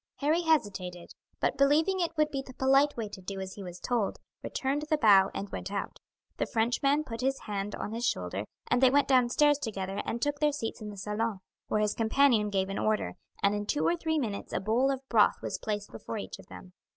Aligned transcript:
Harry 0.15 0.41
hesitated, 0.41 1.13
but 1.39 1.59
believing 1.59 1.99
it 1.99 2.11
would 2.17 2.31
be 2.31 2.41
the 2.41 2.55
polite 2.55 2.97
way 2.97 3.07
to 3.07 3.21
do 3.21 3.39
as 3.39 3.53
he 3.53 3.61
was 3.61 3.79
told, 3.79 4.17
returned 4.41 4.81
the 4.89 4.97
bow 4.97 5.29
and 5.35 5.49
went 5.51 5.71
out. 5.71 5.99
The 6.37 6.47
Frenchman 6.47 7.03
put 7.03 7.21
his 7.21 7.37
hand 7.41 7.75
on 7.75 7.91
his 7.93 8.03
shoulder, 8.03 8.45
and 8.71 8.81
they 8.81 8.89
went 8.89 9.07
down 9.07 9.29
stairs 9.29 9.59
together 9.59 10.01
and 10.03 10.19
took 10.19 10.39
their 10.39 10.53
seats 10.53 10.81
in 10.81 10.89
the 10.89 10.97
salon, 10.97 11.41
where 11.67 11.81
his 11.81 11.93
companion 11.93 12.49
gave 12.49 12.69
an 12.69 12.79
order, 12.79 13.13
and 13.43 13.53
in 13.53 13.67
two 13.67 13.85
or 13.85 13.95
three 13.95 14.17
minutes 14.17 14.53
a 14.53 14.59
bowl 14.59 14.89
of 14.89 15.07
broth 15.07 15.35
was 15.43 15.59
placed 15.59 15.91
before 15.91 16.17
each 16.17 16.39
of 16.39 16.47
them. 16.47 16.73